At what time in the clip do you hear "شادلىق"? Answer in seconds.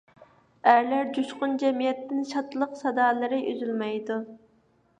2.31-2.73